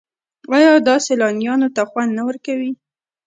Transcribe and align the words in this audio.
آیا 0.55 0.71
دا 0.87 0.95
سیلانیانو 1.05 1.67
ته 1.75 1.81
خوند 1.89 2.11
نه 2.17 2.23
ورکوي؟ 2.27 2.71